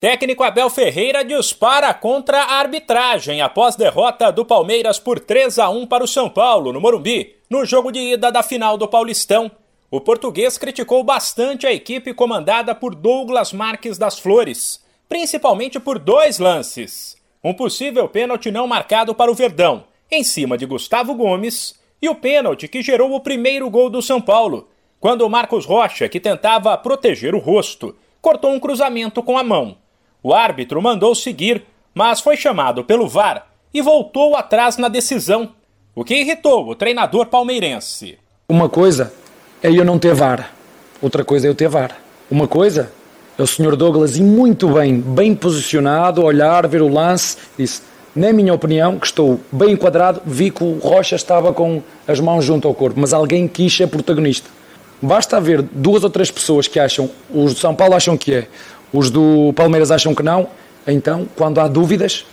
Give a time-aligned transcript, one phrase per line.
[0.00, 5.88] Técnico Abel Ferreira dispara contra a arbitragem após derrota do Palmeiras por 3 a 1
[5.88, 9.50] para o São Paulo, no Morumbi, no jogo de ida da final do Paulistão.
[9.90, 16.38] O português criticou bastante a equipe comandada por Douglas Marques das Flores, principalmente por dois
[16.38, 17.16] lances.
[17.42, 22.14] Um possível pênalti não marcado para o Verdão, em cima de Gustavo Gomes, e o
[22.14, 24.68] pênalti que gerou o primeiro gol do São Paulo,
[25.00, 29.76] quando o Marcos Rocha, que tentava proteger o rosto, cortou um cruzamento com a mão.
[30.22, 31.64] O árbitro mandou seguir,
[31.94, 35.50] mas foi chamado pelo VAR e voltou atrás na decisão,
[35.94, 38.18] o que irritou o treinador palmeirense.
[38.48, 39.12] Uma coisa
[39.62, 40.52] é eu não ter VAR,
[41.00, 41.96] outra coisa é eu ter VAR.
[42.30, 42.92] Uma coisa
[43.38, 43.76] é o Sr.
[43.76, 47.82] Douglas e muito bem, bem posicionado, olhar, ver o lance, disse,
[48.14, 52.44] na minha opinião, que estou bem enquadrado, vi que o Rocha estava com as mãos
[52.44, 54.50] junto ao corpo, mas alguém quis ser protagonista.
[55.00, 58.48] Basta haver duas ou três pessoas que acham, os de São Paulo acham que é,
[58.92, 60.48] os do Palmeiras acham que não,
[60.86, 62.24] então, quando há dúvidas,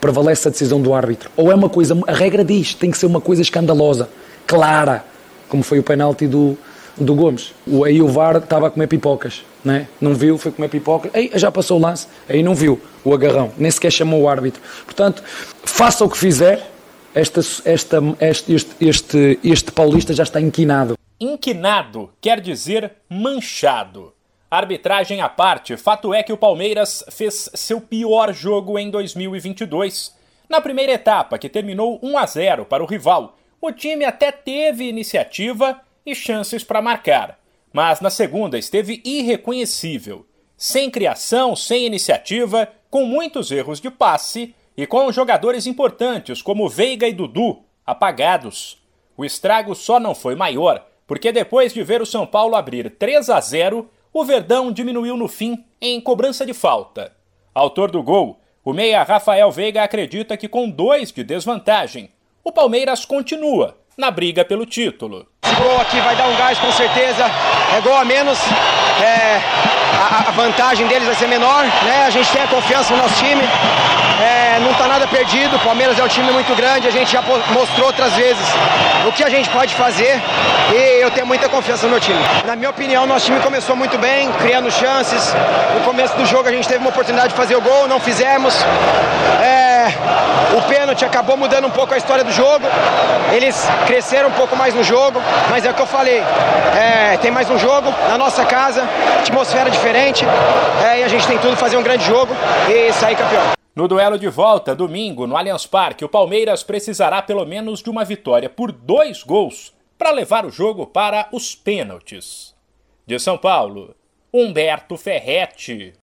[0.00, 1.30] prevalece a decisão do árbitro.
[1.36, 4.08] Ou é uma coisa, a regra diz, tem que ser uma coisa escandalosa,
[4.46, 5.04] clara,
[5.48, 6.56] como foi o penalti do,
[6.96, 7.52] do Gomes.
[7.66, 9.88] O, aí o VAR estava a comer pipocas, né?
[10.00, 13.52] não viu, foi comer pipocas, aí já passou o lance, aí não viu o agarrão,
[13.58, 14.62] nem sequer chamou o árbitro.
[14.84, 15.22] Portanto,
[15.64, 16.70] faça o que fizer,
[17.14, 20.96] esta, esta, este, este, este, este paulista já está inquinado.
[21.20, 24.13] Inquinado quer dizer manchado.
[24.56, 30.14] Arbitragem à parte, fato é que o Palmeiras fez seu pior jogo em 2022.
[30.48, 34.84] Na primeira etapa, que terminou 1 a 0 para o rival, o time até teve
[34.84, 37.36] iniciativa e chances para marcar,
[37.72, 40.24] mas na segunda esteve irreconhecível,
[40.56, 47.08] sem criação, sem iniciativa, com muitos erros de passe e com jogadores importantes como Veiga
[47.08, 48.80] e Dudu apagados.
[49.16, 53.28] O estrago só não foi maior porque depois de ver o São Paulo abrir 3
[53.30, 57.12] a 0, o Verdão diminuiu no fim em cobrança de falta.
[57.52, 62.10] Autor do gol, o meia Rafael Veiga acredita que com dois de desvantagem,
[62.44, 65.26] o Palmeiras continua na briga pelo título.
[65.54, 67.30] Esse gol aqui vai dar um gás com certeza,
[67.76, 68.38] é gol a menos,
[69.00, 69.40] é,
[70.00, 72.04] a, a, vantagem deles vai ser menor, né?
[72.06, 73.40] A gente tem a confiança no nosso time,
[74.20, 77.22] é, não está nada perdido, o Palmeiras é um time muito grande, a gente já
[77.52, 78.44] mostrou outras vezes
[79.06, 80.20] o que a gente pode fazer
[80.72, 82.18] e eu tenho muita confiança no meu time.
[82.44, 85.34] Na minha opinião, nosso time começou muito bem, criando chances.
[85.74, 88.54] No começo do jogo a gente teve uma oportunidade de fazer o gol, não fizemos.
[89.84, 92.64] É, o pênalti acabou mudando um pouco a história do jogo.
[93.34, 96.22] Eles cresceram um pouco mais no jogo, mas é o que eu falei.
[96.74, 98.82] É, tem mais um jogo na nossa casa,
[99.20, 100.24] atmosfera diferente,
[100.82, 102.32] é, e a gente tem tudo fazer um grande jogo
[102.66, 103.52] e sair campeão.
[103.76, 108.04] No duelo de volta, domingo, no Allianz Parque, o Palmeiras precisará pelo menos de uma
[108.04, 112.54] vitória por dois gols para levar o jogo para os pênaltis.
[113.06, 113.94] De São Paulo,
[114.32, 115.92] Humberto Ferretti.